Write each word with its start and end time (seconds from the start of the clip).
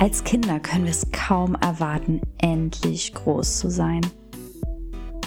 Als 0.00 0.24
Kinder 0.24 0.58
können 0.60 0.84
wir 0.84 0.92
es 0.92 1.06
kaum 1.12 1.54
erwarten, 1.56 2.22
endlich 2.38 3.12
groß 3.12 3.58
zu 3.58 3.70
sein. 3.70 4.00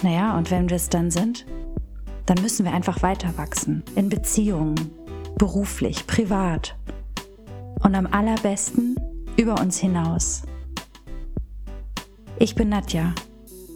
Naja, 0.02 0.36
und 0.36 0.50
wenn 0.50 0.68
wir 0.68 0.74
es 0.74 0.88
dann 0.88 1.12
sind, 1.12 1.46
dann 2.26 2.42
müssen 2.42 2.64
wir 2.64 2.72
einfach 2.72 3.00
weiter 3.00 3.38
wachsen. 3.38 3.84
In 3.94 4.08
Beziehungen, 4.08 4.90
beruflich, 5.38 6.08
privat. 6.08 6.76
Und 7.84 7.94
am 7.94 8.08
allerbesten 8.08 8.96
über 9.36 9.60
uns 9.60 9.78
hinaus. 9.78 10.42
Ich 12.40 12.56
bin 12.56 12.70
Nadja 12.70 13.14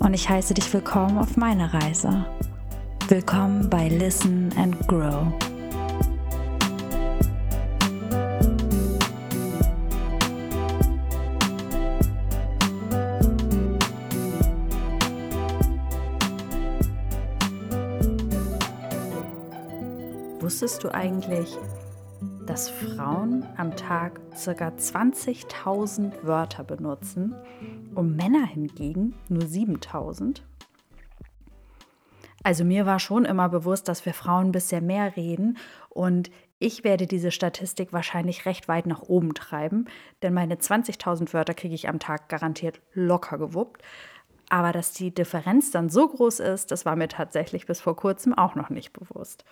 und 0.01 0.15
ich 0.15 0.29
heiße 0.29 0.53
dich 0.55 0.75
willkommen 0.75 1.19
auf 1.19 1.37
meiner 1.37 1.73
Reise. 1.75 2.27
Willkommen 3.07 3.71
bei 3.71 3.89
Listen 3.89 4.51
and 4.57 4.77
Grow. 4.89 5.33
Wusstest 20.61 20.83
du 20.83 20.93
eigentlich, 20.93 21.57
dass 22.45 22.69
Frauen 22.69 23.47
am 23.57 23.77
Tag 23.77 24.21
ca. 24.33 24.71
20.000 24.71 26.25
Wörter 26.25 26.65
benutzen 26.65 27.37
und 27.95 28.17
Männer 28.17 28.45
hingegen 28.45 29.15
nur 29.29 29.45
7.000? 29.45 30.41
Also 32.43 32.65
mir 32.65 32.87
war 32.87 32.99
schon 32.99 33.25
immer 33.25 33.49
bewusst, 33.49 33.87
dass 33.87 34.05
wir 34.05 34.13
Frauen 34.13 34.51
bisschen 34.51 34.85
mehr 34.85 35.15
reden 35.15 35.59
und 35.91 36.29
ich 36.59 36.83
werde 36.83 37.07
diese 37.07 37.31
Statistik 37.31 37.93
wahrscheinlich 37.93 38.45
recht 38.45 38.67
weit 38.67 38.87
nach 38.89 39.03
oben 39.03 39.35
treiben, 39.35 39.85
denn 40.23 40.35
meine 40.35 40.57
20.000 40.57 41.33
Wörter 41.35 41.55
kriege 41.55 41.77
ich 41.77 41.89
am 41.89 42.01
Tag 42.01 42.29
garantiert 42.29 42.81
locker 42.95 43.39
gewuppt. 43.39 43.83
Aber 44.49 44.73
dass 44.73 44.93
die 44.93 45.15
Differenz 45.15 45.71
dann 45.71 45.89
so 45.89 46.09
groß 46.09 46.41
ist, 46.41 46.73
das 46.73 46.85
war 46.85 46.97
mir 46.97 47.07
tatsächlich 47.07 47.67
bis 47.67 47.81
vor 47.81 47.95
kurzem 47.95 48.35
auch 48.35 48.57
noch 48.57 48.71
nicht 48.71 48.93
bewusst. 48.93 49.45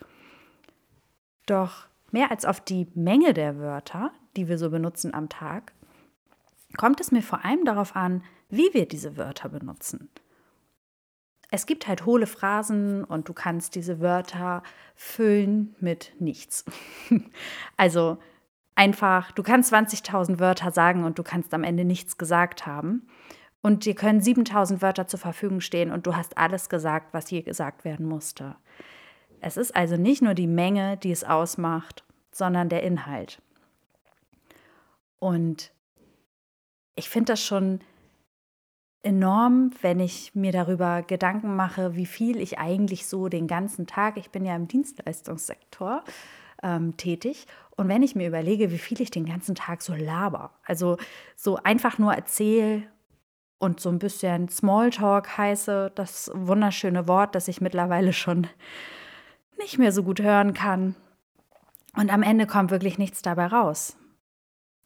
Doch 1.47 1.87
mehr 2.11 2.31
als 2.31 2.45
auf 2.45 2.61
die 2.61 2.89
Menge 2.95 3.33
der 3.33 3.59
Wörter, 3.59 4.13
die 4.37 4.49
wir 4.49 4.59
so 4.59 4.71
benutzen 4.71 5.15
am 5.15 5.29
Tag, 5.29 5.73
kommt 6.77 7.01
es 7.01 7.13
mir 7.13 7.23
vor 7.23 7.45
allem 7.45 7.65
darauf 7.65 7.97
an, 7.97 8.23
wie 8.49 8.73
wir 8.73 8.87
diese 8.87 9.17
Wörter 9.17 9.49
benutzen. 9.49 10.11
Es 11.51 11.67
gibt 11.67 11.87
halt 11.87 12.05
hohle 12.05 12.27
Phrasen 12.27 13.05
und 13.05 13.29
du 13.29 13.33
kannst 13.33 13.77
diese 13.77 14.01
Wörter 14.01 14.63
füllen 14.97 15.75
mit 15.81 16.13
nichts. 16.19 16.65
also 17.77 18.19
einfach, 18.75 19.31
du 19.33 19.43
kannst 19.43 19.73
20.000 19.73 20.41
Wörter 20.41 20.73
sagen 20.73 21.05
und 21.05 21.19
du 21.19 21.23
kannst 21.23 21.55
am 21.55 21.63
Ende 21.63 21.85
nichts 21.85 22.19
gesagt 22.19 22.67
haben. 22.67 23.07
Und 23.63 23.85
dir 23.85 23.95
können 23.95 24.21
7000 24.21 24.83
Wörter 24.83 25.07
zur 25.07 25.19
Verfügung 25.19 25.61
stehen 25.61 25.91
und 25.91 26.07
du 26.07 26.15
hast 26.15 26.37
alles 26.39 26.69
gesagt, 26.69 27.15
was 27.15 27.31
je 27.31 27.43
gesagt 27.43 27.85
werden 27.85 28.07
musste. 28.07 28.57
Es 29.41 29.57
ist 29.57 29.75
also 29.75 29.97
nicht 29.97 30.23
nur 30.23 30.35
die 30.35 30.47
Menge, 30.47 30.97
die 30.97 31.13
es 31.13 31.25
ausmacht, 31.25 32.05
sondern 32.31 32.69
der 32.69 32.83
Inhalt. 32.83 33.41
Und 35.19 35.73
ich 36.95 37.09
finde 37.09 37.33
das 37.33 37.43
schon 37.43 37.81
enorm, 39.03 39.71
wenn 39.83 40.01
ich 40.01 40.35
mir 40.35 40.53
darüber 40.53 41.03
Gedanken 41.03 41.55
mache, 41.55 41.95
wie 41.95 42.07
viel 42.07 42.41
ich 42.41 42.59
eigentlich 42.59 43.07
so 43.07 43.29
den 43.29 43.47
ganzen 43.47 43.87
Tag, 43.87 44.17
ich 44.17 44.31
bin 44.31 44.45
ja 44.45 44.57
im 44.57 44.69
Dienstleistungssektor 44.69 46.03
ähm, 46.63 46.97
tätig, 46.97 47.47
und 47.77 47.89
wenn 47.89 48.03
ich 48.03 48.17
mir 48.17 48.27
überlege, 48.27 48.71
wie 48.71 48.79
viel 48.79 49.01
ich 49.03 49.11
den 49.11 49.27
ganzen 49.27 49.55
Tag 49.55 49.83
so 49.83 49.95
laber, 49.95 50.51
also 50.65 50.97
so 51.37 51.57
einfach 51.63 51.99
nur 51.99 52.15
erzähle 52.15 52.85
und 53.59 53.81
so 53.81 53.91
ein 53.91 53.99
bisschen 53.99 54.49
Smalltalk 54.49 55.37
heiße, 55.37 55.93
das 55.95 56.31
wunderschöne 56.35 57.07
Wort, 57.07 57.35
das 57.35 57.49
ich 57.49 57.61
mittlerweile 57.61 58.13
schon 58.13 58.47
nicht 59.59 59.79
mehr 59.79 59.93
so 59.93 60.03
gut 60.03 60.21
hören 60.21 60.55
kann. 60.55 60.95
Und 61.97 62.13
am 62.13 62.23
Ende 62.23 62.47
kommt 62.47 62.71
wirklich 62.71 62.99
nichts 62.99 63.23
dabei 63.23 63.47
raus. 63.47 63.97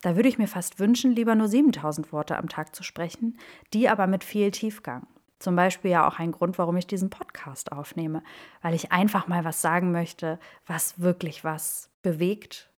Da 0.03 0.16
würde 0.16 0.28
ich 0.28 0.38
mir 0.38 0.48
fast 0.48 0.78
wünschen, 0.78 1.12
lieber 1.12 1.34
nur 1.34 1.48
7000 1.48 2.12
Worte 2.12 2.36
am 2.38 2.48
Tag 2.48 2.75
zu 2.75 2.82
sprechen, 2.82 3.38
die 3.75 3.88
aber 3.88 4.06
mit 4.06 4.25
viel 4.25 4.50
Tiefgang. 4.50 5.06
Zum 5.38 5.56
Beispiel 5.56 5.91
ja 5.91 6.06
auch 6.06 6.19
ein 6.19 6.32
Grund, 6.32 6.59
warum 6.59 6.76
ich 6.76 6.86
diesen 6.86 7.10
Podcast 7.10 7.72
aufnehme, 7.72 8.22
weil 8.62 8.75
ich 8.75 8.92
einfach 8.92 9.26
mal 9.26 9.44
was 9.44 9.62
sagen 9.62 9.91
möchte, 9.91 10.38
was 10.66 11.00
wirklich 11.00 11.44
was 11.44 11.91
bewegt 12.03 12.70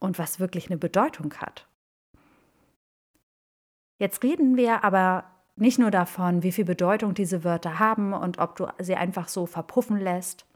und 0.00 0.18
was 0.18 0.40
wirklich 0.40 0.66
eine 0.68 0.78
Bedeutung 0.78 1.34
hat. 1.34 1.68
Jetzt 3.98 4.22
reden 4.24 4.56
wir 4.56 4.82
aber 4.82 5.24
nicht 5.56 5.78
nur 5.78 5.90
davon, 5.90 6.42
wie 6.42 6.52
viel 6.52 6.64
Bedeutung 6.64 7.14
diese 7.14 7.44
Wörter 7.44 7.78
haben 7.78 8.12
und 8.12 8.38
ob 8.38 8.56
du 8.56 8.66
sie 8.78 8.94
einfach 8.94 9.28
so 9.28 9.46
verpuffen 9.46 9.98
lässt, 9.98 10.46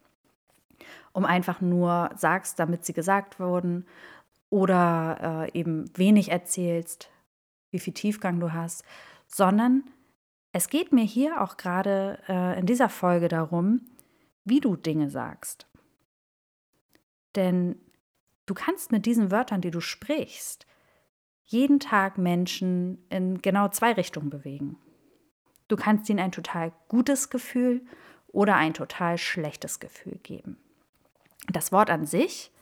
um 1.12 1.24
einfach 1.24 1.60
nur 1.60 2.10
sagst, 2.16 2.58
damit 2.58 2.84
sie 2.84 2.92
gesagt 2.92 3.38
wurden, 3.38 3.86
oder 4.48 5.48
äh, 5.52 5.58
eben 5.58 5.84
wenig 5.96 6.30
erzählst, 6.30 7.10
wie 7.70 7.78
viel 7.78 7.92
Tiefgang 7.92 8.40
du 8.40 8.52
hast, 8.52 8.84
sondern 9.26 9.84
es 10.52 10.68
geht 10.68 10.92
mir 10.92 11.04
hier 11.04 11.42
auch 11.42 11.56
gerade 11.56 12.18
äh, 12.28 12.58
in 12.58 12.66
dieser 12.66 12.88
Folge 12.88 13.28
darum, 13.28 13.82
wie 14.44 14.60
du 14.60 14.76
Dinge 14.76 15.10
sagst. 15.10 15.66
Denn 17.34 17.76
du 18.46 18.54
kannst 18.54 18.92
mit 18.92 19.04
diesen 19.04 19.30
Wörtern, 19.30 19.60
die 19.60 19.70
du 19.70 19.80
sprichst, 19.80 20.66
jeden 21.44 21.80
Tag 21.80 22.18
Menschen 22.18 23.04
in 23.10 23.42
genau 23.42 23.68
zwei 23.68 23.92
Richtungen 23.92 24.30
bewegen. 24.30 24.78
Du 25.68 25.76
kannst 25.76 26.08
ihnen 26.08 26.20
ein 26.20 26.32
total 26.32 26.72
gutes 26.88 27.30
Gefühl 27.30 27.82
oder 28.28 28.56
ein 28.56 28.74
total 28.74 29.18
schlechtes 29.18 29.80
Gefühl 29.80 30.18
geben. 30.22 30.58
Das 31.52 31.72
Wort 31.72 31.90
an 31.90 32.06
sich 32.06 32.52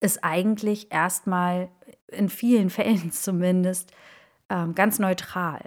ist 0.00 0.22
eigentlich 0.22 0.92
erstmal 0.92 1.68
in 2.08 2.28
vielen 2.28 2.70
Fällen 2.70 3.10
zumindest 3.12 3.92
ähm, 4.50 4.74
ganz 4.74 4.98
neutral. 4.98 5.60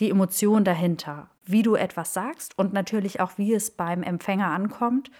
Die 0.00 0.10
Emotion 0.10 0.64
dahinter, 0.64 1.30
wie 1.44 1.62
du 1.62 1.74
etwas 1.74 2.12
sagst 2.12 2.58
und 2.58 2.72
natürlich 2.72 3.20
auch, 3.20 3.38
wie 3.38 3.54
es 3.54 3.70
beim 3.70 4.02
Empfänger 4.02 4.48
ankommt, 4.48 5.10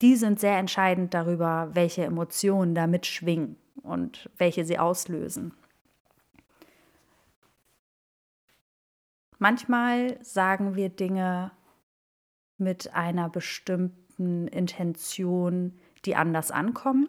die 0.00 0.14
sind 0.14 0.38
sehr 0.38 0.56
entscheidend 0.58 1.12
darüber, 1.12 1.70
welche 1.72 2.04
Emotionen 2.04 2.74
da 2.74 2.86
mitschwingen 2.86 3.56
und 3.82 4.30
welche 4.36 4.64
sie 4.64 4.78
auslösen. 4.78 5.54
Manchmal 9.38 10.18
sagen 10.22 10.74
wir 10.74 10.88
Dinge 10.88 11.52
mit 12.56 12.92
einer 12.94 13.28
bestimmten 13.28 14.48
Intention, 14.48 15.78
die 16.04 16.16
anders 16.16 16.50
ankommen. 16.50 17.08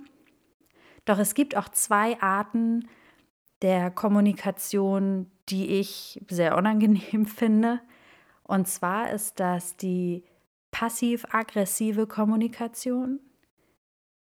Doch 1.06 1.18
es 1.18 1.34
gibt 1.34 1.58
auch 1.58 1.70
zwei 1.70 2.22
Arten 2.22 2.88
der 3.62 3.90
Kommunikation, 3.90 5.32
die 5.50 5.80
ich 5.80 6.24
sehr 6.30 6.56
unangenehm 6.56 7.26
finde. 7.26 7.82
Und 8.44 8.68
zwar 8.68 9.12
ist 9.12 9.40
das 9.40 9.76
die 9.76 10.24
passiv-aggressive 10.72 12.06
Kommunikation, 12.06 13.20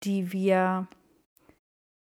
die 0.03 0.31
wir 0.31 0.87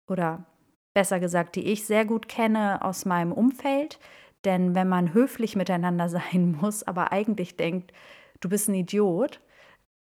oder 0.07 0.45
besser 0.93 1.19
gesagt, 1.19 1.55
die 1.55 1.65
ich 1.65 1.85
sehr 1.85 2.05
gut 2.05 2.27
kenne 2.27 2.83
aus 2.83 3.05
meinem 3.05 3.31
Umfeld, 3.31 3.99
denn 4.45 4.75
wenn 4.75 4.89
man 4.89 5.13
höflich 5.13 5.55
miteinander 5.55 6.09
sein 6.09 6.57
muss, 6.59 6.83
aber 6.83 7.11
eigentlich 7.11 7.57
denkt, 7.57 7.91
du 8.39 8.49
bist 8.49 8.69
ein 8.69 8.75
Idiot, 8.75 9.39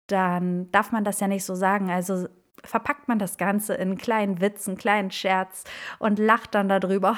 dann 0.07 0.71
darf 0.71 0.91
man 0.91 1.03
das 1.03 1.19
ja 1.19 1.27
nicht 1.27 1.45
so 1.45 1.55
sagen. 1.55 1.89
Also 1.89 2.27
verpackt 2.63 3.07
man 3.07 3.17
das 3.17 3.37
Ganze 3.37 3.73
in 3.73 3.89
einen 3.89 3.97
kleinen 3.97 4.41
Witz, 4.41 4.67
einen 4.67 4.77
kleinen 4.77 5.11
Scherz 5.11 5.63
und 5.99 6.19
lacht 6.19 6.53
dann 6.53 6.69
darüber. 6.69 7.17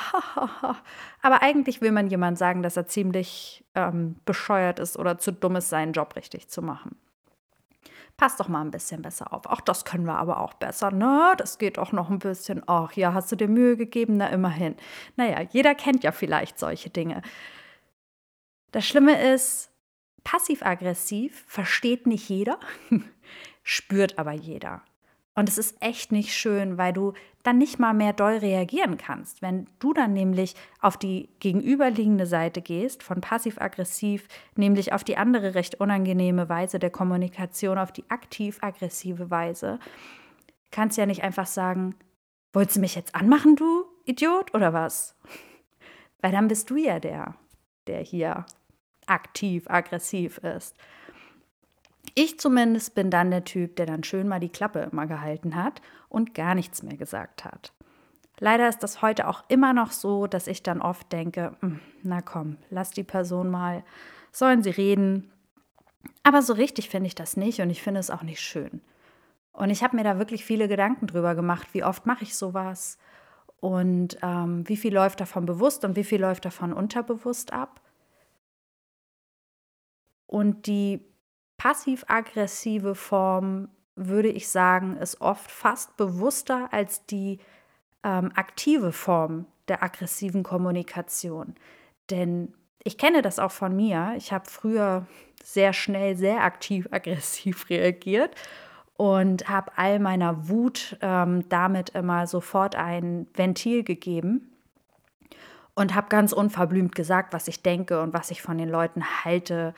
aber 1.22 1.42
eigentlich 1.42 1.82
will 1.82 1.92
man 1.92 2.08
jemand 2.08 2.38
sagen, 2.38 2.64
dass 2.64 2.78
er 2.78 2.88
ziemlich 2.88 3.66
ähm, 3.76 4.16
bescheuert 4.26 4.80
ist 4.80 4.98
oder 4.98 5.18
zu 5.18 5.34
dumm 5.34 5.56
ist, 5.56 5.70
seinen 5.70 5.94
Job 5.94 6.16
richtig 6.16 6.50
zu 6.50 6.62
machen 6.62 6.96
pass 8.24 8.38
doch 8.38 8.48
mal 8.48 8.62
ein 8.62 8.72
bisschen 8.72 9.02
besser 9.02 9.34
auf. 9.34 9.42
Ach, 9.48 9.60
das 9.60 9.84
können 9.84 10.06
wir 10.06 10.16
aber 10.16 10.40
auch 10.40 10.54
besser. 10.54 10.92
Ne, 10.92 11.34
das 11.36 11.58
geht 11.58 11.78
auch 11.78 11.92
noch 11.92 12.10
ein 12.10 12.20
bisschen. 12.20 12.64
Ach 12.68 12.94
ja, 12.94 13.14
hast 13.14 13.30
du 13.34 13.36
dir 13.36 13.50
Mühe 13.50 13.76
gegeben? 13.76 14.16
Na, 14.16 14.30
immerhin. 14.30 14.78
Naja, 15.18 15.42
jeder 15.42 15.76
kennt 15.76 16.06
ja 16.06 16.14
vielleicht 16.14 16.58
solche 16.58 16.90
Dinge. 16.90 17.22
Das 18.72 18.88
Schlimme 18.88 19.22
ist, 19.34 19.72
passiv-aggressiv 20.24 21.44
versteht 21.50 22.08
nicht 22.08 22.30
jeder, 22.30 22.62
spürt 23.64 24.18
aber 24.18 24.32
jeder. 24.32 24.84
Und 25.36 25.50
es 25.50 25.58
ist 25.58 25.82
echt 25.82 26.12
nicht 26.12 26.34
schön, 26.34 26.78
weil 26.78 26.94
du 26.94 27.14
dann 27.42 27.58
nicht 27.58 27.80
mal 27.80 27.94
mehr 27.94 28.14
doll 28.14 28.38
reagieren 28.38 28.98
kannst. 28.98 29.42
Wenn 29.42 29.68
du 29.80 29.94
dann 29.94 30.14
nämlich 30.14 30.56
auf 30.80 30.96
die 30.96 31.30
gegenüberliegende 31.40 32.26
Seite 32.26 32.62
gehst, 32.62 33.04
von 33.04 33.20
passiv-aggressiv, 33.20 34.28
nämlich 34.56 34.94
auf 34.94 35.04
die 35.04 35.18
andere 35.18 35.56
recht 35.56 35.76
unangenehme 35.76 36.50
Weise 36.50 36.78
der 36.78 36.92
Kommunikation, 36.92 37.78
auf 37.78 37.92
die 37.92 38.10
aktiv-aggressive 38.10 39.30
Weise, 39.32 39.80
kannst 40.72 40.98
du 40.98 41.02
ja 41.02 41.08
nicht 41.08 41.24
einfach 41.24 41.48
sagen, 41.48 41.96
wolltest 42.54 42.78
du 42.78 42.82
mich 42.82 42.96
jetzt 42.96 43.16
anmachen, 43.16 43.56
du? 43.56 43.86
Idiot 44.06 44.54
oder 44.54 44.74
was? 44.74 45.16
Weil 46.22 46.32
dann 46.32 46.48
bist 46.48 46.70
du 46.70 46.78
ja 46.78 47.00
der, 47.00 47.36
der 47.88 48.02
hier 48.02 48.46
aktiv, 49.08 49.66
aggressiv 49.68 50.38
ist. 50.38 50.76
Ich 52.16 52.40
zumindest 52.40 52.94
bin 52.94 53.10
dann 53.10 53.32
der 53.32 53.44
Typ, 53.44 53.76
der 53.76 53.86
dann 53.86 54.04
schön 54.04 54.28
mal 54.28 54.40
die 54.40 54.50
Klappe 54.50 54.88
immer 54.92 55.08
gehalten 55.08 55.56
hat 55.56 55.82
und 56.10 56.36
gar 56.36 56.54
nichts 56.54 56.84
mehr 56.84 56.98
gesagt 56.98 57.44
hat. 57.44 57.74
Leider 58.40 58.68
ist 58.68 58.84
das 58.84 59.02
heute 59.02 59.28
auch 59.28 59.44
immer 59.48 59.74
noch 59.74 59.92
so, 59.92 60.28
dass 60.28 60.48
ich 60.48 60.64
dann 60.64 60.82
oft 60.82 61.12
denke, 61.12 61.56
hm, 61.62 61.80
na 62.04 62.22
komm, 62.22 62.58
lass 62.70 62.92
die 62.92 63.04
Person 63.04 63.50
mal, 63.50 63.84
sollen 64.32 64.64
sie 64.64 64.72
reden. 64.72 65.32
Aber 66.24 66.42
so 66.42 66.54
richtig 66.54 66.90
finde 66.90 67.08
ich 67.08 67.16
das 67.16 67.38
nicht 67.38 67.62
und 67.62 67.70
ich 67.70 67.82
finde 67.82 68.00
es 68.00 68.10
auch 68.10 68.24
nicht 68.24 68.42
schön. 68.42 68.82
Und 69.54 69.70
ich 69.70 69.84
habe 69.84 69.96
mir 69.96 70.04
da 70.04 70.18
wirklich 70.18 70.46
viele 70.46 70.68
Gedanken 70.68 71.08
drüber 71.08 71.36
gemacht, 71.36 71.70
wie 71.74 71.84
oft 71.84 72.06
mache 72.06 72.24
ich 72.24 72.36
sowas 72.36 72.98
und 73.60 74.18
ähm, 74.22 74.68
wie 74.68 74.78
viel 74.78 74.94
läuft 74.94 75.22
davon 75.22 75.46
bewusst 75.46 75.86
und 75.86 75.96
wie 75.96 76.04
viel 76.04 76.20
läuft 76.20 76.46
davon 76.46 76.74
unterbewusst 76.74 77.54
ab. 77.54 77.82
Und 80.26 80.66
die 80.66 81.02
passiv-aggressive 81.64 82.94
Form, 82.94 83.70
würde 83.96 84.28
ich 84.28 84.50
sagen, 84.50 84.98
ist 84.98 85.22
oft 85.22 85.50
fast 85.50 85.96
bewusster 85.96 86.68
als 86.72 87.06
die 87.06 87.40
ähm, 88.04 88.34
aktive 88.36 88.92
Form 88.92 89.46
der 89.70 89.82
aggressiven 89.82 90.44
Kommunikation. 90.44 91.56
Denn 92.10 92.54
ich 92.84 92.98
kenne 92.98 93.22
das 93.22 93.40
auch 93.40 93.52
von 93.52 93.78
mir. 93.78 94.14
Ich 94.18 94.34
habe 94.34 94.50
früher 94.50 95.06
sehr 95.42 95.72
schnell, 95.72 96.18
sehr 96.18 96.44
aktiv, 96.44 96.90
aggressiv 96.92 97.70
reagiert 97.70 98.36
und 98.98 99.48
habe 99.48 99.72
all 99.78 100.00
meiner 100.00 100.50
Wut 100.50 100.98
ähm, 101.00 101.48
damit 101.48 101.92
immer 101.92 102.28
sofort 102.28 102.76
ein 102.76 103.26
Ventil 103.36 103.86
gegeben 103.86 104.52
und 105.76 105.96
habe 105.96 106.10
ganz 106.10 106.34
unverblümt 106.34 106.94
gesagt, 106.94 107.32
was 107.32 107.48
ich 107.48 107.64
denke 107.64 108.02
und 108.02 108.14
was 108.14 108.32
ich 108.32 108.42
von 108.42 108.58
den 108.58 108.68
Leuten 108.68 109.24
halte, 109.24 109.74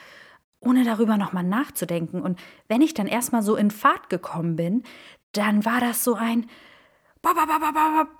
ohne 0.66 0.84
darüber 0.84 1.18
nochmal 1.18 1.44
nachzudenken. 1.44 2.22
Und 2.22 2.40
wenn 2.68 2.82
ich 2.82 2.94
dann 2.94 3.08
erstmal 3.08 3.42
so 3.42 3.56
in 3.56 3.72
Fahrt 3.72 4.10
gekommen 4.10 4.56
bin, 4.56 4.84
dann 5.32 5.66
war 5.66 5.80
das 5.80 6.04
so 6.04 6.16
ein 6.16 6.48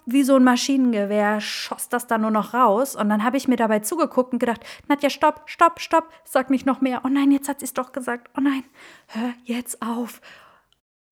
wie 0.08 0.24
so 0.24 0.36
ein 0.36 0.44
Maschinengewehr 0.44 1.40
schoss 1.40 1.90
das 1.90 2.08
dann 2.08 2.22
nur 2.22 2.32
noch 2.32 2.56
raus. 2.56 2.96
Und 2.96 3.08
dann 3.10 3.24
habe 3.24 3.38
ich 3.38 3.48
mir 3.48 3.56
dabei 3.56 3.78
zugeguckt 3.78 4.34
und 4.34 4.40
gedacht, 4.40 4.62
Nadja, 4.88 5.12
stopp, 5.12 5.44
stopp, 5.46 5.80
stopp, 5.80 6.10
sag 6.24 6.50
nicht 6.50 6.66
noch 6.66 6.82
mehr. 6.82 7.02
Oh 7.04 7.08
nein, 7.08 7.30
jetzt 7.30 7.48
hat 7.48 7.60
sie 7.60 7.66
es 7.66 7.74
doch 7.76 7.92
gesagt. 7.92 8.32
Oh 8.36 8.42
nein, 8.42 8.64
hör 9.10 9.32
jetzt 9.44 9.80
auf 9.84 10.22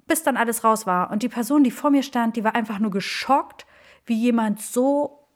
bis 0.08 0.24
dann 0.24 0.38
alles 0.38 0.64
raus 0.64 0.86
war. 0.86 1.12
Und 1.12 1.24
die 1.24 1.30
Person, 1.30 1.64
die 1.64 1.72
vor 1.72 1.90
mir 1.90 2.04
stand, 2.04 2.36
die 2.36 2.44
war 2.44 2.56
einfach 2.56 2.80
nur 2.80 2.92
geschockt, 2.92 3.66
wie 4.06 4.16
jemand 4.16 4.62
so 4.62 5.28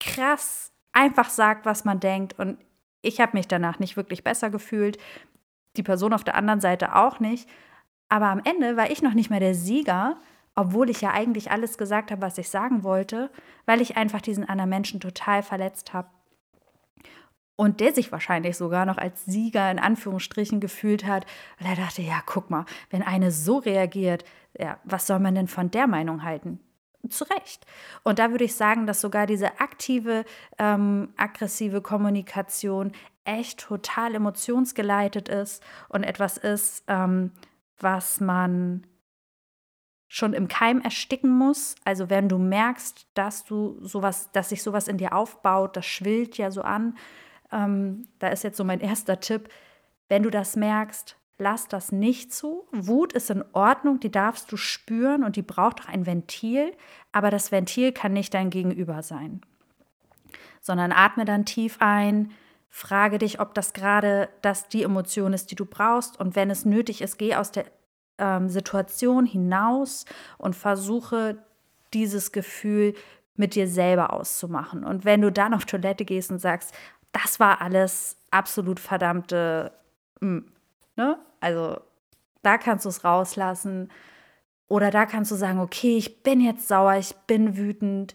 krass 0.00 0.72
einfach 0.92 1.30
sagt, 1.30 1.66
was 1.66 1.84
man 1.84 2.00
denkt. 2.00 2.38
Und 2.38 2.58
ich 3.02 3.20
habe 3.20 3.36
mich 3.36 3.48
danach 3.48 3.78
nicht 3.78 3.96
wirklich 3.96 4.24
besser 4.24 4.50
gefühlt. 4.50 4.98
Die 5.76 5.82
Person 5.82 6.12
auf 6.12 6.24
der 6.24 6.36
anderen 6.36 6.60
Seite 6.60 6.96
auch 6.96 7.20
nicht. 7.20 7.48
Aber 8.08 8.26
am 8.26 8.40
Ende 8.44 8.76
war 8.76 8.90
ich 8.90 9.02
noch 9.02 9.14
nicht 9.14 9.30
mehr 9.30 9.40
der 9.40 9.54
Sieger, 9.54 10.18
obwohl 10.54 10.90
ich 10.90 11.00
ja 11.00 11.10
eigentlich 11.12 11.50
alles 11.50 11.78
gesagt 11.78 12.10
habe, 12.10 12.22
was 12.22 12.38
ich 12.38 12.48
sagen 12.48 12.84
wollte, 12.84 13.30
weil 13.66 13.80
ich 13.80 13.96
einfach 13.96 14.20
diesen 14.20 14.48
anderen 14.48 14.70
Menschen 14.70 15.00
total 15.00 15.42
verletzt 15.42 15.92
habe 15.92 16.08
und 17.56 17.80
der 17.80 17.94
sich 17.94 18.12
wahrscheinlich 18.12 18.56
sogar 18.56 18.86
noch 18.86 18.98
als 18.98 19.24
Sieger 19.24 19.70
in 19.70 19.78
Anführungsstrichen 19.78 20.60
gefühlt 20.60 21.06
hat, 21.06 21.26
weil 21.58 21.70
er 21.70 21.76
dachte, 21.76 22.02
ja, 22.02 22.22
guck 22.26 22.50
mal, 22.50 22.66
wenn 22.90 23.02
eine 23.02 23.30
so 23.30 23.58
reagiert, 23.58 24.24
ja, 24.58 24.78
was 24.84 25.06
soll 25.06 25.20
man 25.20 25.34
denn 25.34 25.48
von 25.48 25.70
der 25.70 25.86
Meinung 25.86 26.22
halten? 26.22 26.60
Zu 27.08 27.24
Recht. 27.24 27.66
Und 28.04 28.18
da 28.18 28.30
würde 28.30 28.44
ich 28.44 28.54
sagen, 28.54 28.86
dass 28.86 29.00
sogar 29.00 29.26
diese 29.26 29.60
aktive, 29.60 30.24
ähm, 30.58 31.12
aggressive 31.16 31.80
Kommunikation 31.80 32.92
echt 33.24 33.60
total 33.60 34.14
emotionsgeleitet 34.14 35.28
ist 35.28 35.62
und 35.88 36.04
etwas 36.04 36.36
ist, 36.36 36.84
ähm, 36.88 37.32
was 37.78 38.20
man 38.20 38.86
schon 40.08 40.34
im 40.34 40.46
Keim 40.46 40.80
ersticken 40.80 41.30
muss. 41.30 41.74
Also 41.84 42.10
wenn 42.10 42.28
du 42.28 42.38
merkst, 42.38 43.06
dass 43.14 43.44
du 43.44 43.78
sowas, 43.80 44.30
dass 44.32 44.50
sich 44.50 44.62
sowas 44.62 44.86
in 44.86 44.98
dir 44.98 45.14
aufbaut, 45.14 45.76
das 45.76 45.86
schwillt 45.86 46.36
ja 46.36 46.50
so 46.50 46.62
an, 46.62 46.98
ähm, 47.50 48.08
da 48.18 48.28
ist 48.28 48.44
jetzt 48.44 48.58
so 48.58 48.64
mein 48.64 48.80
erster 48.80 49.20
Tipp, 49.20 49.48
wenn 50.08 50.22
du 50.22 50.30
das 50.30 50.54
merkst, 50.54 51.16
lass 51.42 51.68
das 51.68 51.92
nicht 51.92 52.32
zu. 52.32 52.66
Wut 52.72 53.12
ist 53.12 53.30
in 53.30 53.44
Ordnung, 53.52 54.00
die 54.00 54.10
darfst 54.10 54.50
du 54.52 54.56
spüren 54.56 55.24
und 55.24 55.36
die 55.36 55.42
braucht 55.42 55.82
auch 55.82 55.88
ein 55.88 56.06
Ventil, 56.06 56.72
aber 57.10 57.30
das 57.30 57.52
Ventil 57.52 57.92
kann 57.92 58.12
nicht 58.12 58.32
dein 58.32 58.50
Gegenüber 58.50 59.02
sein. 59.02 59.42
Sondern 60.60 60.92
atme 60.92 61.24
dann 61.24 61.44
tief 61.44 61.76
ein, 61.80 62.30
frage 62.70 63.18
dich, 63.18 63.40
ob 63.40 63.54
das 63.54 63.72
gerade 63.72 64.28
das 64.40 64.68
die 64.68 64.84
Emotion 64.84 65.32
ist, 65.32 65.50
die 65.50 65.56
du 65.56 65.66
brauchst 65.66 66.18
und 66.18 66.36
wenn 66.36 66.50
es 66.50 66.64
nötig 66.64 67.02
ist, 67.02 67.18
geh 67.18 67.34
aus 67.34 67.50
der 67.50 67.66
ähm, 68.18 68.48
Situation 68.48 69.26
hinaus 69.26 70.06
und 70.38 70.54
versuche 70.56 71.38
dieses 71.92 72.32
Gefühl 72.32 72.94
mit 73.34 73.54
dir 73.54 73.66
selber 73.66 74.12
auszumachen. 74.12 74.84
Und 74.84 75.04
wenn 75.04 75.20
du 75.20 75.32
dann 75.32 75.54
auf 75.54 75.64
Toilette 75.64 76.04
gehst 76.04 76.30
und 76.30 76.38
sagst, 76.38 76.72
das 77.12 77.40
war 77.40 77.60
alles 77.60 78.16
absolut 78.30 78.80
verdammte, 78.80 79.72
ne? 80.96 81.18
Also 81.40 81.80
da 82.42 82.58
kannst 82.58 82.84
du 82.84 82.88
es 82.88 83.04
rauslassen. 83.04 83.90
Oder 84.68 84.90
da 84.90 85.06
kannst 85.06 85.30
du 85.30 85.34
sagen, 85.34 85.60
okay, 85.60 85.96
ich 85.96 86.22
bin 86.22 86.40
jetzt 86.40 86.66
sauer, 86.66 86.96
ich 86.96 87.14
bin 87.26 87.56
wütend 87.56 88.14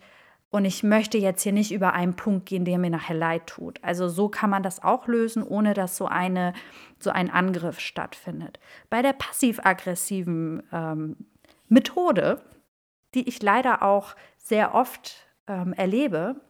und 0.50 0.66
ich 0.66 0.82
möchte 0.82 1.18
jetzt 1.18 1.44
hier 1.44 1.52
nicht 1.52 1.72
über 1.72 1.94
einen 1.94 2.16
Punkt 2.16 2.48
gehen, 2.48 2.66
der 2.66 2.80
mir 2.80 2.90
nachher 2.90 3.16
leid 3.16 3.48
tut. 3.48 3.84
Also 3.84 4.08
so 4.08 4.30
kann 4.30 4.50
man 4.50 4.64
das 4.64 4.82
auch 4.82 5.08
lösen, 5.08 5.44
ohne 5.44 5.74
dass 5.74 5.98
so, 5.98 6.08
eine, 6.08 6.54
so 7.00 7.12
ein 7.12 7.30
Angriff 7.30 7.80
stattfindet. 7.80 8.60
Bei 8.90 9.02
der 9.02 9.14
passiv-aggressiven 9.14 10.64
ähm, 10.72 11.18
Methode, 11.68 12.42
die 13.14 13.28
ich 13.28 13.42
leider 13.42 13.84
auch 13.84 14.16
sehr 14.38 14.74
oft 14.74 15.28
ähm, 15.48 15.74
erlebe, 15.74 16.42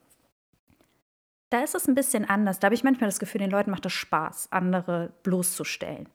da 1.50 1.62
ist 1.62 1.75
es 1.75 1.88
ein 1.88 1.95
bisschen 1.95 2.30
anders. 2.30 2.59
Da 2.59 2.68
habe 2.68 2.75
ich 2.75 2.83
manchmal 2.83 3.09
das 3.09 3.19
Gefühl, 3.19 3.39
den 3.39 3.51
Leuten 3.51 3.71
macht 3.71 3.85
es 3.85 3.94
Spaß, 3.94 4.51
andere 4.51 5.12
bloßzustellen. 5.23 6.07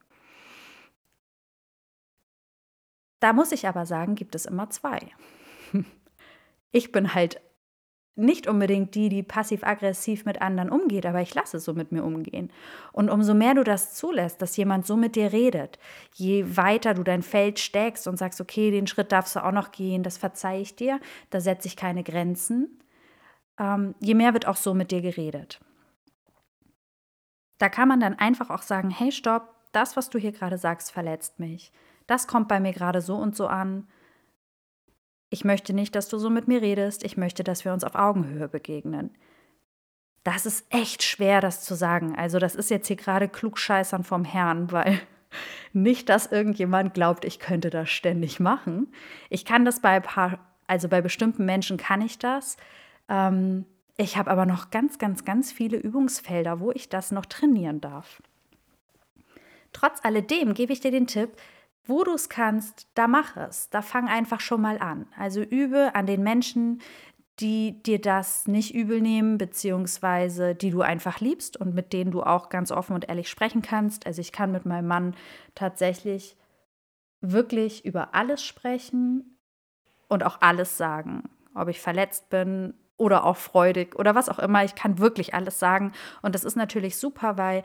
Da 3.23 3.33
muss 3.33 3.53
ich 3.53 3.69
aber 3.69 3.87
sagen, 3.87 4.17
gibt 4.17 4.35
es 4.35 4.47
immer 4.47 4.69
zwei. 4.69 4.99
Ich 6.75 6.91
bin 6.91 7.13
halt 7.13 7.39
nicht 8.15 8.47
unbedingt 8.47 8.95
die, 8.95 9.11
die 9.11 9.23
passiv-aggressiv 9.23 10.25
mit 10.25 10.41
anderen 10.41 10.71
umgeht, 10.71 11.05
aber 11.05 11.21
ich 11.21 11.35
lasse 11.35 11.61
so 11.61 11.75
mit 11.75 11.93
mir 11.93 12.03
umgehen. 12.03 12.51
Und 12.93 13.11
umso 13.11 13.35
mehr 13.35 13.53
du 13.53 13.63
das 13.63 13.93
zulässt, 13.93 14.41
dass 14.41 14.57
jemand 14.57 14.87
so 14.87 14.97
mit 14.97 15.15
dir 15.15 15.35
redet, 15.35 15.79
je 16.15 16.57
weiter 16.57 16.95
du 16.95 17.03
dein 17.03 17.23
Feld 17.23 17.59
steckst 17.59 18.09
und 18.09 18.17
sagst, 18.17 18.41
okay, 18.41 18.71
den 18.71 18.87
Schritt 18.87 19.13
darfst 19.13 19.37
du 19.37 19.45
auch 19.45 19.53
noch 19.53 19.71
gehen, 19.71 20.03
das 20.03 20.17
verzeihe 20.17 20.63
ich 20.63 20.77
dir, 20.77 20.99
da 21.29 21.41
setze 21.41 21.69
ich 21.69 21.77
keine 21.77 22.03
Grenzen, 22.03 22.83
ähm, 23.59 23.95
je 24.01 24.15
mehr 24.15 24.33
wird 24.33 24.49
auch 24.49 24.57
so 24.57 24.73
mit 24.73 24.91
dir 24.93 25.03
geredet. 25.03 25.61
Da 27.59 27.69
kann 27.69 27.89
man 27.89 28.01
dann 28.01 28.19
einfach 28.19 28.49
auch 28.49 28.63
sagen, 28.63 28.89
hey, 28.89 29.13
stopp, 29.13 29.55
das, 29.73 29.95
was 29.95 30.09
du 30.09 30.19
hier 30.19 30.33
gerade 30.33 30.57
sagst, 30.57 30.91
verletzt 30.91 31.39
mich. 31.39 31.71
Das 32.13 32.27
kommt 32.27 32.47
bei 32.47 32.61
mir 32.61 32.75
gerade 32.75 33.01
so 33.01 33.17
und 33.17 33.35
so 33.35 33.47
an. 33.47 33.89
Ich 35.31 35.47
möchte 35.47 35.73
nicht, 35.73 35.95
dass 35.95 36.11
du 36.11 36.19
so 36.19 36.29
mit 36.29 36.47
mir 36.47 36.61
redest. 36.61 37.05
Ich 37.05 37.17
möchte, 37.17 37.43
dass 37.43 37.65
wir 37.65 37.73
uns 37.73 37.85
auf 37.85 37.95
Augenhöhe 37.95 38.49
begegnen. 38.49 39.17
Das 40.23 40.45
ist 40.45 40.67
echt 40.69 41.03
schwer, 41.03 41.41
das 41.41 41.65
zu 41.65 41.75
sagen. 41.75 42.15
Also, 42.15 42.39
das 42.39 42.55
ist 42.55 42.69
jetzt 42.69 42.87
hier 42.87 42.97
gerade 42.97 43.31
klugscheißern 43.31 44.05
vom 44.05 44.27
Herrn, 44.27 44.71
weil 44.73 45.01
nicht, 45.73 46.11
dass 46.11 46.31
irgendjemand 46.31 46.93
glaubt, 46.93 47.25
ich 47.25 47.39
könnte 47.39 47.71
das 47.71 47.89
ständig 47.89 48.41
machen. 48.41 48.93
Ich 49.31 49.47
kann 49.47 49.65
das 49.65 49.81
bei 49.81 49.99
paar, 49.99 50.39
also 50.67 50.91
bei 50.91 51.01
bestimmten 51.01 51.47
Menschen 51.47 51.79
kann 51.79 52.03
ich 52.03 52.19
das. 52.19 52.59
Ähm, 53.09 53.65
ich 53.97 54.19
habe 54.19 54.31
aber 54.31 54.45
noch 54.45 54.69
ganz, 54.69 54.99
ganz, 54.99 55.25
ganz 55.25 55.51
viele 55.51 55.79
Übungsfelder, 55.79 56.61
wo 56.61 56.73
ich 56.73 56.91
das 56.91 57.11
noch 57.11 57.25
trainieren 57.25 57.81
darf. 57.81 58.23
Trotz 59.73 60.05
alledem 60.05 60.53
gebe 60.53 60.75
ich 60.75 60.81
dir 60.81 60.91
den 60.91 61.07
Tipp, 61.07 61.31
wo 61.85 62.05
du 62.05 62.15
es 62.15 62.29
kannst, 62.29 62.87
da 62.95 63.09
mach 63.09 63.37
es. 63.37 63.71
Da 63.71 63.83
fang 63.83 64.09
einfach 64.09 64.41
schon 64.41 64.61
mal 64.61 64.79
an. 64.79 65.07
Also 65.17 65.43
übe 65.43 65.95
an 65.95 66.07
den 66.07 66.23
Menschen, 66.23 66.81
die 67.41 67.83
dir 67.83 68.01
das 68.01 68.47
nicht 68.47 68.75
übel 68.75 69.01
nehmen, 69.01 69.39
beziehungsweise 69.39 70.55
die 70.55 70.71
du 70.71 70.83
einfach 70.83 71.21
liebst 71.21 71.57
und 71.57 71.75
mit 71.75 71.93
denen 71.93 72.11
du 72.11 72.23
auch 72.23 72.49
ganz 72.51 72.71
offen 72.71 72.95
und 72.95 73.09
ehrlich 73.09 73.29
sprechen 73.29 73.63
kannst. 73.63 74.07
Also 74.07 74.21
ich 74.21 74.33
kann 74.33 74.53
mit 74.53 74.67
meinem 74.67 74.87
Mann 74.87 75.17
tatsächlich 75.55 76.37
wirklich 77.21 77.85
über 77.85 78.15
alles 78.15 78.45
sprechen 78.45 79.39
und 80.09 80.25
auch 80.25 80.41
alles 80.41 80.77
sagen. 80.77 81.25
Ob 81.55 81.69
ich 81.69 81.81
verletzt 81.81 82.31
bin, 82.31 82.75
oder 83.03 83.25
auch 83.25 83.37
freudig 83.37 83.97
oder 83.97 84.15
was 84.15 84.29
auch 84.29 84.39
immer. 84.39 84.65
Ich 84.65 84.75
kann 84.75 84.99
wirklich 84.99 85.35
alles 85.35 85.59
sagen. 85.59 85.93
Und 86.23 86.35
das 86.35 86.45
ist 86.45 86.57
natürlich 86.57 86.97
super, 86.97 87.37
weil 87.37 87.63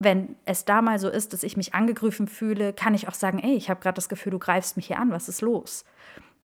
wenn 0.00 0.34
es 0.46 0.64
da 0.64 0.80
mal 0.80 0.98
so 0.98 1.10
ist, 1.10 1.34
dass 1.34 1.42
ich 1.42 1.58
mich 1.58 1.74
angegriffen 1.74 2.26
fühle, 2.26 2.72
kann 2.72 2.94
ich 2.94 3.06
auch 3.06 3.14
sagen, 3.14 3.38
ey, 3.38 3.54
ich 3.54 3.68
habe 3.68 3.80
gerade 3.80 3.96
das 3.96 4.08
Gefühl, 4.08 4.32
du 4.32 4.38
greifst 4.38 4.76
mich 4.76 4.86
hier 4.86 4.98
an, 4.98 5.12
was 5.12 5.28
ist 5.28 5.42
los? 5.42 5.84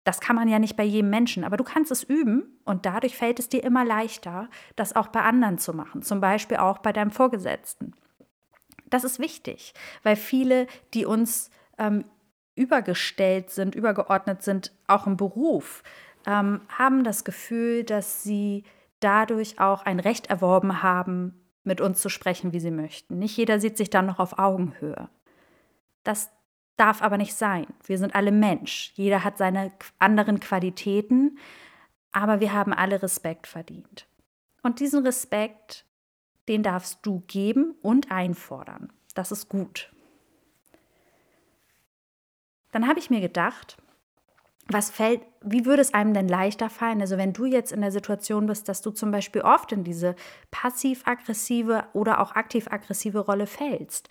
Das 0.04 0.20
kann 0.20 0.36
man 0.36 0.48
ja 0.48 0.60
nicht 0.60 0.76
bei 0.76 0.84
jedem 0.84 1.10
Menschen, 1.10 1.42
aber 1.44 1.56
du 1.56 1.64
kannst 1.64 1.90
es 1.90 2.04
üben 2.04 2.44
und 2.64 2.86
dadurch 2.86 3.16
fällt 3.16 3.40
es 3.40 3.48
dir 3.48 3.64
immer 3.64 3.84
leichter, 3.84 4.48
das 4.76 4.94
auch 4.94 5.08
bei 5.08 5.20
anderen 5.22 5.58
zu 5.58 5.74
machen, 5.74 6.02
zum 6.02 6.20
Beispiel 6.20 6.58
auch 6.58 6.78
bei 6.78 6.92
deinem 6.92 7.10
Vorgesetzten. 7.10 7.92
Das 8.88 9.02
ist 9.02 9.18
wichtig, 9.18 9.74
weil 10.04 10.16
viele, 10.16 10.68
die 10.94 11.04
uns 11.04 11.50
ähm, 11.76 12.04
übergestellt 12.54 13.50
sind, 13.50 13.74
übergeordnet 13.74 14.42
sind, 14.42 14.72
auch 14.86 15.08
im 15.08 15.16
Beruf, 15.16 15.82
ähm, 16.24 16.60
haben 16.68 17.02
das 17.02 17.24
Gefühl, 17.24 17.82
dass 17.82 18.22
sie 18.22 18.62
dadurch 19.00 19.58
auch 19.58 19.84
ein 19.84 19.98
Recht 19.98 20.28
erworben 20.28 20.82
haben, 20.82 21.39
mit 21.64 21.80
uns 21.80 22.00
zu 22.00 22.08
sprechen, 22.08 22.52
wie 22.52 22.60
sie 22.60 22.70
möchten. 22.70 23.18
Nicht 23.18 23.36
jeder 23.36 23.60
sieht 23.60 23.76
sich 23.76 23.90
dann 23.90 24.06
noch 24.06 24.18
auf 24.18 24.38
Augenhöhe. 24.38 25.08
Das 26.04 26.30
darf 26.76 27.02
aber 27.02 27.18
nicht 27.18 27.34
sein. 27.34 27.66
Wir 27.84 27.98
sind 27.98 28.14
alle 28.14 28.32
Mensch. 28.32 28.92
Jeder 28.94 29.22
hat 29.22 29.36
seine 29.36 29.70
anderen 29.98 30.40
Qualitäten, 30.40 31.38
aber 32.12 32.40
wir 32.40 32.52
haben 32.52 32.72
alle 32.72 33.02
Respekt 33.02 33.46
verdient. 33.46 34.06
Und 34.62 34.80
diesen 34.80 35.04
Respekt, 35.04 35.84
den 36.48 36.62
darfst 36.62 37.00
du 37.02 37.22
geben 37.26 37.74
und 37.82 38.10
einfordern. 38.10 38.92
Das 39.14 39.32
ist 39.32 39.48
gut. 39.48 39.92
Dann 42.72 42.88
habe 42.88 42.98
ich 42.98 43.10
mir 43.10 43.20
gedacht, 43.20 43.76
was 44.72 44.90
fällt, 44.90 45.22
wie 45.42 45.64
würde 45.64 45.82
es 45.82 45.94
einem 45.94 46.14
denn 46.14 46.28
leichter 46.28 46.70
fallen? 46.70 47.00
Also 47.00 47.18
wenn 47.18 47.32
du 47.32 47.44
jetzt 47.44 47.72
in 47.72 47.80
der 47.80 47.92
Situation 47.92 48.46
bist, 48.46 48.68
dass 48.68 48.82
du 48.82 48.90
zum 48.90 49.10
Beispiel 49.10 49.42
oft 49.42 49.72
in 49.72 49.84
diese 49.84 50.14
passiv-aggressive 50.50 51.84
oder 51.92 52.20
auch 52.20 52.32
aktiv-aggressive 52.32 53.18
Rolle 53.20 53.46
fällst. 53.46 54.08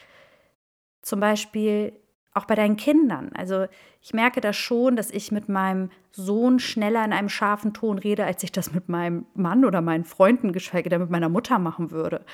Zum 1.01 1.19
Beispiel 1.19 1.93
auch 2.33 2.45
bei 2.45 2.55
deinen 2.55 2.77
Kindern. 2.77 3.31
Also 3.35 3.65
ich 4.01 4.13
merke 4.13 4.41
das 4.41 4.55
schon, 4.55 4.95
dass 4.95 5.11
ich 5.11 5.31
mit 5.31 5.49
meinem 5.49 5.89
Sohn 6.11 6.59
schneller 6.59 7.03
in 7.03 7.13
einem 7.13 7.29
scharfen 7.29 7.73
Ton 7.73 7.97
rede, 7.97 8.25
als 8.25 8.43
ich 8.43 8.51
das 8.51 8.71
mit 8.73 8.89
meinem 8.89 9.25
Mann 9.33 9.65
oder 9.65 9.81
meinen 9.81 10.05
Freunden, 10.05 10.53
geschweige 10.53 10.89
denn 10.89 11.01
mit 11.01 11.09
meiner 11.09 11.29
Mutter 11.29 11.59
machen 11.59 11.91
würde. 11.91 12.25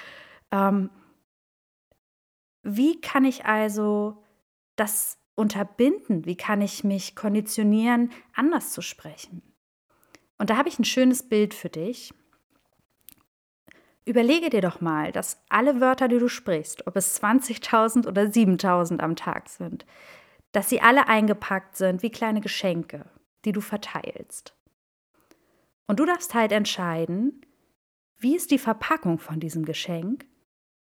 Ähm, 0.52 0.90
wie 2.64 3.00
kann 3.00 3.26
ich 3.26 3.46
also 3.46 4.24
das 4.76 5.18
unterbinden? 5.36 6.26
Wie 6.26 6.38
kann 6.38 6.62
ich 6.62 6.84
mich 6.84 7.16
konditionieren, 7.16 8.12
anders 8.34 8.72
zu 8.72 8.82
sprechen? 8.82 9.42
Und 10.38 10.50
da 10.50 10.58
habe 10.58 10.70
ich 10.70 10.80
ein 10.80 10.86
schönes 10.86 11.28
Bild 11.28 11.54
für 11.54 11.70
dich. 11.70 12.14
Überlege 14.06 14.50
dir 14.50 14.62
doch 14.62 14.82
mal, 14.82 15.12
dass 15.12 15.44
alle 15.50 15.82
Wörter, 15.82 16.08
die 16.08 16.20
du 16.20 16.28
sprichst, 16.28 16.86
ob 16.88 16.96
es 16.96 17.22
20.000 17.22 18.08
oder 18.08 18.24
7.000 18.24 19.00
am 19.00 19.16
Tag 19.16 19.50
sind, 19.50 19.86
dass 20.52 20.70
sie 20.70 20.82
alle 20.82 21.08
eingepackt 21.08 21.76
sind 21.76 22.04
wie 22.04 22.12
kleine 22.12 22.42
Geschenke, 22.42 23.10
die 23.46 23.52
du 23.52 23.62
verteilst. 23.62 24.56
Und 25.88 26.00
du 26.00 26.06
darfst 26.06 26.34
halt 26.34 26.52
entscheiden, 26.52 27.42
wie 28.18 28.36
ist 28.36 28.52
die 28.52 28.60
Verpackung 28.60 29.20
von 29.20 29.40
diesem 29.40 29.66
Geschenk 29.66 30.26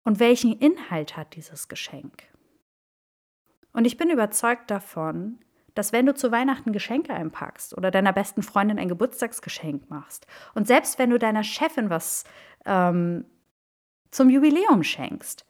und 0.05 0.21
welchen 0.21 0.59
Inhalt 0.59 1.17
hat 1.17 1.35
dieses 1.37 1.69
Geschenk. 1.69 2.25
Und 3.77 3.85
ich 3.85 3.99
bin 3.99 4.09
überzeugt 4.09 4.71
davon, 4.71 5.37
dass 5.75 5.93
wenn 5.93 6.07
du 6.07 6.15
zu 6.15 6.33
Weihnachten 6.33 6.73
Geschenke 6.73 7.13
einpackst 7.13 7.77
oder 7.77 7.91
deiner 7.91 8.15
besten 8.15 8.43
Freundin 8.43 8.79
ein 8.79 8.89
Geburtstagsgeschenk 8.89 9.91
machst 9.91 10.27
und 10.55 10.67
selbst 10.67 10.99
wenn 10.99 11.11
du 11.11 11.19
deiner 11.19 11.45
Chefin 11.45 11.91
was 11.91 12.25
ähm, 12.65 13.27
zum 14.11 14.31
Jubiläum 14.31 14.83
schenkst, 14.83 15.45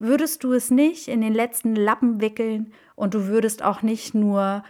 würdest 0.00 0.42
du 0.42 0.54
es 0.54 0.72
nicht 0.72 1.06
in 1.06 1.20
den 1.20 1.32
letzten 1.32 1.76
Lappen 1.76 2.20
wickeln 2.20 2.72
und 2.96 3.14
du 3.14 3.28
würdest 3.28 3.62
auch 3.62 3.82
nicht 3.82 4.12
nur 4.12 4.64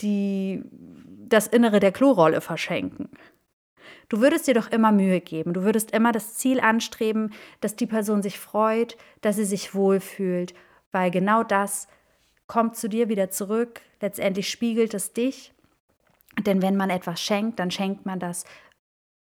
die, 0.00 0.62
das 1.28 1.46
Innere 1.46 1.80
der 1.80 1.92
Klorolle 1.92 2.42
verschenken. 2.42 3.08
Du 4.10 4.20
würdest 4.20 4.46
dir 4.46 4.54
doch 4.54 4.70
immer 4.70 4.92
Mühe 4.92 5.22
geben. 5.22 5.54
Du 5.54 5.62
würdest 5.62 5.92
immer 5.92 6.12
das 6.12 6.34
Ziel 6.34 6.60
anstreben, 6.60 7.32
dass 7.62 7.74
die 7.74 7.86
Person 7.86 8.20
sich 8.20 8.38
freut, 8.38 8.98
dass 9.22 9.36
sie 9.36 9.46
sich 9.46 9.74
wohlfühlt, 9.74 10.52
weil 10.92 11.10
genau 11.10 11.42
das 11.42 11.88
kommt 12.50 12.74
zu 12.74 12.88
dir 12.88 13.08
wieder 13.08 13.30
zurück. 13.30 13.80
Letztendlich 14.00 14.50
spiegelt 14.50 14.92
es 14.92 15.12
dich. 15.12 15.54
Denn 16.40 16.62
wenn 16.62 16.76
man 16.76 16.90
etwas 16.90 17.22
schenkt, 17.22 17.60
dann 17.60 17.70
schenkt 17.70 18.06
man 18.06 18.18
das, 18.18 18.44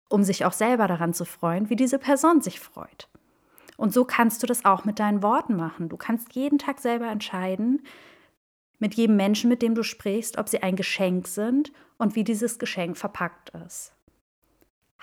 um 0.09 0.23
sich 0.23 0.45
auch 0.45 0.53
selber 0.53 0.87
daran 0.87 1.11
zu 1.11 1.25
freuen, 1.25 1.71
wie 1.71 1.75
diese 1.75 1.97
Person 1.97 2.41
sich 2.41 2.59
freut. 2.59 3.09
Und 3.77 3.91
so 3.91 4.05
kannst 4.05 4.43
du 4.43 4.47
das 4.47 4.63
auch 4.63 4.85
mit 4.85 4.99
deinen 4.99 5.23
Worten 5.23 5.55
machen. 5.55 5.89
Du 5.89 5.97
kannst 5.97 6.35
jeden 6.35 6.59
Tag 6.59 6.79
selber 6.79 7.07
entscheiden, 7.07 7.81
mit 8.77 8.93
jedem 8.93 9.15
Menschen, 9.15 9.49
mit 9.49 9.63
dem 9.63 9.73
du 9.73 9.81
sprichst, 9.81 10.37
ob 10.37 10.47
sie 10.47 10.61
ein 10.61 10.75
Geschenk 10.75 11.27
sind 11.27 11.73
und 11.97 12.15
wie 12.15 12.23
dieses 12.23 12.59
Geschenk 12.59 12.95
verpackt 12.95 13.49
ist. 13.65 13.91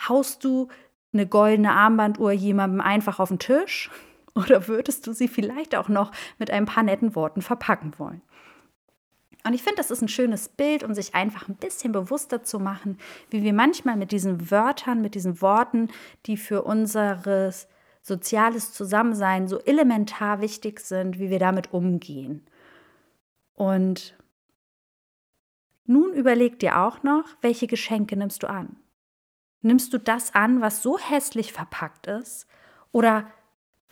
Haust 0.08 0.44
du 0.44 0.68
eine 1.12 1.26
goldene 1.26 1.72
Armbanduhr 1.72 2.30
jemandem 2.30 2.80
einfach 2.80 3.18
auf 3.18 3.30
den 3.30 3.40
Tisch 3.40 3.90
oder 4.34 4.68
würdest 4.68 5.06
du 5.06 5.12
sie 5.12 5.28
vielleicht 5.28 5.74
auch 5.74 5.88
noch 5.88 6.12
mit 6.38 6.50
ein 6.50 6.66
paar 6.66 6.82
netten 6.82 7.14
Worten 7.14 7.42
verpacken 7.42 7.94
wollen? 7.98 8.22
Und 9.44 9.54
ich 9.54 9.62
finde, 9.62 9.78
das 9.78 9.90
ist 9.90 10.02
ein 10.02 10.08
schönes 10.08 10.48
Bild, 10.48 10.84
um 10.84 10.94
sich 10.94 11.14
einfach 11.14 11.48
ein 11.48 11.56
bisschen 11.56 11.92
bewusster 11.92 12.44
zu 12.44 12.60
machen, 12.60 12.98
wie 13.30 13.42
wir 13.42 13.52
manchmal 13.52 13.96
mit 13.96 14.12
diesen 14.12 14.50
Wörtern, 14.50 15.02
mit 15.02 15.16
diesen 15.16 15.40
Worten, 15.40 15.88
die 16.26 16.36
für 16.36 16.62
unser 16.62 17.52
soziales 18.02 18.72
Zusammensein 18.72 19.48
so 19.48 19.58
elementar 19.60 20.40
wichtig 20.40 20.80
sind, 20.80 21.18
wie 21.18 21.30
wir 21.30 21.40
damit 21.40 21.72
umgehen. 21.72 22.46
Und 23.54 24.16
nun 25.86 26.12
überleg 26.12 26.58
dir 26.60 26.78
auch 26.78 27.02
noch, 27.02 27.24
welche 27.40 27.66
Geschenke 27.66 28.16
nimmst 28.16 28.42
du 28.42 28.48
an? 28.48 28.76
Nimmst 29.60 29.92
du 29.92 29.98
das 29.98 30.34
an, 30.34 30.60
was 30.60 30.82
so 30.82 30.98
hässlich 30.98 31.52
verpackt 31.52 32.06
ist? 32.06 32.46
Oder 32.92 33.28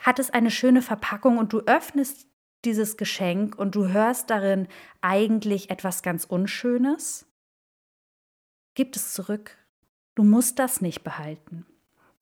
hat 0.00 0.18
es 0.18 0.30
eine 0.30 0.50
schöne 0.50 0.82
Verpackung 0.82 1.38
und 1.38 1.52
du 1.52 1.60
öffnest 1.60 2.26
dieses 2.64 2.96
Geschenk 2.96 3.58
und 3.58 3.74
du 3.74 3.88
hörst 3.88 4.30
darin 4.30 4.68
eigentlich 5.00 5.70
etwas 5.70 6.02
ganz 6.02 6.24
Unschönes? 6.24 7.26
Gib 8.74 8.96
es 8.96 9.14
zurück. 9.14 9.56
Du 10.14 10.24
musst 10.24 10.58
das 10.58 10.80
nicht 10.80 11.02
behalten. 11.02 11.66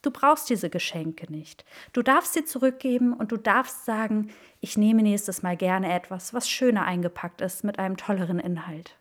Du 0.02 0.12
brauchst 0.12 0.48
diese 0.48 0.70
Geschenke 0.70 1.30
nicht. 1.30 1.64
Du 1.92 2.02
darfst 2.02 2.34
sie 2.34 2.44
zurückgeben 2.44 3.12
und 3.12 3.32
du 3.32 3.36
darfst 3.36 3.84
sagen, 3.84 4.30
ich 4.60 4.76
nehme 4.76 5.02
nächstes 5.02 5.42
Mal 5.42 5.56
gerne 5.56 5.92
etwas, 5.92 6.32
was 6.32 6.48
schöner 6.48 6.84
eingepackt 6.84 7.40
ist 7.40 7.64
mit 7.64 7.78
einem 7.78 7.96
tolleren 7.96 8.38
Inhalt. 8.38 8.96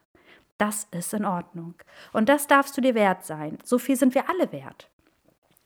Das 0.58 0.88
ist 0.90 1.14
in 1.14 1.26
Ordnung. 1.26 1.76
Und 2.14 2.30
das 2.30 2.48
darfst 2.48 2.76
du 2.76 2.82
dir 2.82 2.96
wert 2.96 3.26
sein. 3.26 3.60
So 3.64 3.78
viel 3.78 3.96
sind 3.96 4.16
wir 4.16 4.28
alle 4.28 4.52
wert. 4.52 4.90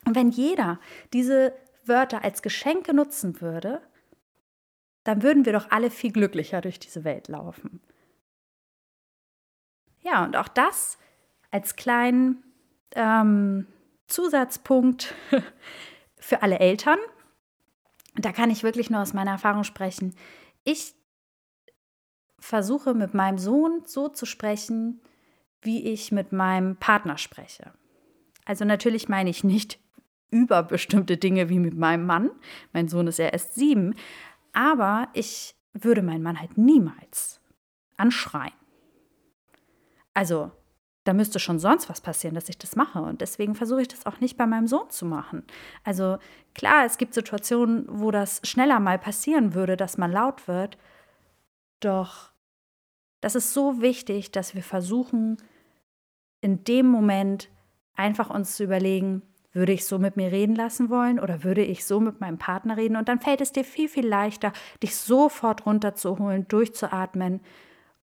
Und 0.06 0.16
wenn 0.16 0.30
jeder 0.30 0.80
diese 1.14 1.54
Wörter 1.92 2.24
als 2.24 2.42
Geschenke 2.42 2.94
nutzen 2.94 3.42
würde, 3.42 3.82
dann 5.04 5.24
würden 5.24 5.46
wir 5.46 5.52
doch 5.52 5.70
alle 5.72 5.92
viel 5.92 6.14
glücklicher 6.14 6.62
durch 6.62 6.80
diese 6.80 7.04
Welt 7.04 7.28
laufen. 7.28 7.82
Ja, 10.00 10.24
und 10.24 10.38
auch 10.38 10.48
das 10.48 10.98
als 11.52 11.76
kleinen 11.76 12.44
ähm, 12.96 13.68
Zusatzpunkt 14.08 15.14
für 16.16 16.42
alle 16.42 16.60
Eltern. 16.60 16.98
Da 18.16 18.32
kann 18.32 18.50
ich 18.50 18.64
wirklich 18.64 18.90
nur 18.90 19.02
aus 19.02 19.14
meiner 19.14 19.32
Erfahrung 19.32 19.66
sprechen. 19.66 20.16
Ich 20.64 20.96
versuche 22.40 22.94
mit 22.94 23.14
meinem 23.14 23.38
Sohn 23.38 23.84
so 23.86 24.08
zu 24.08 24.26
sprechen, 24.26 25.02
wie 25.62 25.84
ich 25.92 26.14
mit 26.14 26.32
meinem 26.32 26.78
Partner 26.78 27.18
spreche. 27.18 27.74
Also 28.46 28.64
natürlich 28.66 29.10
meine 29.10 29.30
ich 29.30 29.44
nicht 29.44 29.80
über 30.32 30.64
bestimmte 30.64 31.18
Dinge 31.18 31.50
wie 31.50 31.60
mit 31.60 31.76
meinem 31.78 32.06
Mann. 32.06 32.32
Mein 32.74 32.88
Sohn 32.88 33.08
ist 33.08 33.20
ja 33.20 33.28
erst 33.28 33.56
sieben. 33.56 33.96
Aber 34.54 35.10
ich 35.14 35.56
würde 35.74 36.02
meinen 36.02 36.24
Mann 36.24 36.40
halt 36.40 36.58
niemals 36.58 37.40
anschreien. 37.98 38.54
Also, 40.14 40.52
da 41.04 41.14
müsste 41.14 41.40
schon 41.40 41.60
sonst 41.60 41.90
was 41.90 42.02
passieren, 42.02 42.36
dass 42.36 42.50
ich 42.50 42.58
das 42.58 42.76
mache. 42.76 43.02
Und 43.02 43.22
deswegen 43.22 43.56
versuche 43.56 43.82
ich 43.82 43.88
das 43.88 44.06
auch 44.06 44.20
nicht 44.20 44.38
bei 44.38 44.46
meinem 44.46 44.68
Sohn 44.68 44.90
zu 44.90 45.06
machen. 45.06 45.44
Also 45.84 46.18
klar, 46.54 46.86
es 46.86 46.98
gibt 46.98 47.14
Situationen, 47.14 47.86
wo 47.90 48.12
das 48.12 48.42
schneller 48.44 48.80
mal 48.80 49.00
passieren 49.00 49.54
würde, 49.54 49.78
dass 49.78 49.98
man 49.98 50.12
laut 50.12 50.48
wird. 50.48 50.78
Doch 51.80 52.32
das 53.20 53.36
ist 53.36 53.54
so 53.54 53.82
wichtig, 53.82 54.32
dass 54.32 54.54
wir 54.54 54.64
versuchen, 54.64 55.38
in 56.42 56.64
dem 56.64 56.88
Moment 56.88 57.50
einfach 57.96 58.30
uns 58.30 58.56
zu 58.56 58.64
überlegen, 58.64 59.22
würde 59.54 59.74
ich 59.74 59.86
so 59.86 60.00
mit 60.00 60.18
mir 60.18 60.32
reden 60.32 60.56
lassen 60.56 60.90
wollen 60.90 61.20
oder 61.20 61.44
würde 61.44 61.64
ich 61.64 61.86
so 61.86 62.00
mit 62.00 62.22
meinem 62.22 62.38
Partner 62.38 62.78
reden? 62.78 62.96
Und 62.96 63.10
dann 63.10 63.20
fällt 63.20 63.42
es 63.42 63.52
dir 63.52 63.64
viel, 63.64 63.90
viel 63.90 64.08
leichter, 64.08 64.54
dich 64.82 64.96
sofort 64.96 65.66
runterzuholen, 65.66 66.48
durchzuatmen 66.48 67.42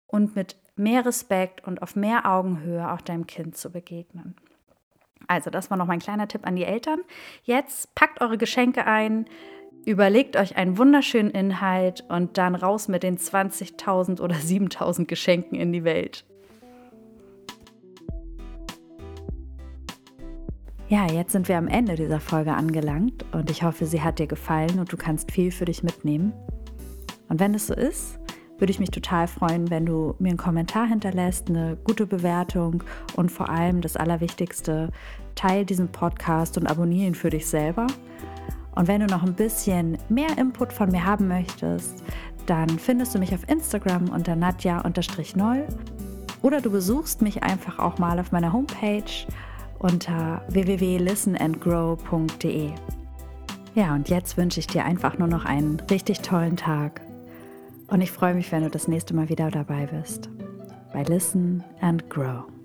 und 0.06 0.34
mit 0.36 0.56
mehr 0.76 1.06
Respekt 1.06 1.66
und 1.66 1.82
auf 1.82 1.96
mehr 1.96 2.26
Augenhöhe 2.26 2.90
auch 2.90 3.00
deinem 3.00 3.26
Kind 3.26 3.56
zu 3.56 3.70
begegnen. 3.70 4.34
Also, 5.28 5.50
das 5.50 5.70
war 5.70 5.76
noch 5.76 5.86
mein 5.86 5.98
kleiner 5.98 6.28
Tipp 6.28 6.46
an 6.46 6.56
die 6.56 6.64
Eltern. 6.64 7.00
Jetzt 7.42 7.94
packt 7.94 8.20
eure 8.20 8.38
Geschenke 8.38 8.86
ein, 8.86 9.26
überlegt 9.84 10.36
euch 10.36 10.56
einen 10.56 10.78
wunderschönen 10.78 11.30
Inhalt 11.30 12.04
und 12.08 12.38
dann 12.38 12.54
raus 12.54 12.88
mit 12.88 13.02
den 13.02 13.18
20.000 13.18 14.20
oder 14.20 14.36
7.000 14.36 15.06
Geschenken 15.06 15.58
in 15.58 15.72
die 15.72 15.84
Welt. 15.84 16.24
Ja, 20.88 21.10
jetzt 21.10 21.32
sind 21.32 21.48
wir 21.48 21.58
am 21.58 21.66
Ende 21.66 21.96
dieser 21.96 22.20
Folge 22.20 22.54
angelangt 22.54 23.24
und 23.32 23.50
ich 23.50 23.64
hoffe, 23.64 23.86
sie 23.86 24.02
hat 24.02 24.20
dir 24.20 24.28
gefallen 24.28 24.78
und 24.78 24.92
du 24.92 24.96
kannst 24.96 25.32
viel 25.32 25.50
für 25.50 25.64
dich 25.64 25.82
mitnehmen. 25.82 26.32
Und 27.28 27.40
wenn 27.40 27.54
es 27.54 27.66
so 27.66 27.74
ist, 27.74 28.20
würde 28.58 28.70
ich 28.70 28.78
mich 28.78 28.92
total 28.92 29.26
freuen, 29.26 29.68
wenn 29.68 29.84
du 29.84 30.14
mir 30.20 30.28
einen 30.28 30.38
Kommentar 30.38 30.86
hinterlässt, 30.86 31.48
eine 31.48 31.76
gute 31.82 32.06
Bewertung 32.06 32.84
und 33.16 33.32
vor 33.32 33.48
allem 33.48 33.80
das 33.80 33.96
Allerwichtigste, 33.96 34.90
teil 35.34 35.64
diesen 35.64 35.88
Podcast 35.88 36.56
und 36.56 36.68
abonniere 36.68 37.08
ihn 37.08 37.16
für 37.16 37.30
dich 37.30 37.48
selber. 37.48 37.88
Und 38.76 38.86
wenn 38.86 39.00
du 39.00 39.06
noch 39.06 39.24
ein 39.24 39.34
bisschen 39.34 39.98
mehr 40.08 40.38
Input 40.38 40.72
von 40.72 40.92
mir 40.92 41.04
haben 41.04 41.26
möchtest, 41.26 42.04
dann 42.46 42.68
findest 42.68 43.12
du 43.12 43.18
mich 43.18 43.34
auf 43.34 43.48
Instagram 43.48 44.10
unter 44.10 44.36
nadja-noll 44.36 45.66
oder 46.42 46.60
du 46.60 46.70
besuchst 46.70 47.22
mich 47.22 47.42
einfach 47.42 47.80
auch 47.80 47.98
mal 47.98 48.20
auf 48.20 48.30
meiner 48.30 48.52
Homepage 48.52 49.02
unter 49.86 50.42
www.listenandgrow.de. 50.48 52.70
Ja, 53.74 53.94
und 53.94 54.08
jetzt 54.08 54.36
wünsche 54.36 54.60
ich 54.60 54.66
dir 54.66 54.84
einfach 54.84 55.18
nur 55.18 55.28
noch 55.28 55.44
einen 55.44 55.80
richtig 55.90 56.20
tollen 56.20 56.56
Tag. 56.56 57.00
Und 57.88 58.00
ich 58.00 58.10
freue 58.10 58.34
mich, 58.34 58.50
wenn 58.50 58.62
du 58.62 58.70
das 58.70 58.88
nächste 58.88 59.14
Mal 59.14 59.28
wieder 59.28 59.50
dabei 59.50 59.86
bist 59.86 60.30
bei 60.92 61.02
Listen 61.02 61.62
and 61.80 62.08
Grow. 62.08 62.55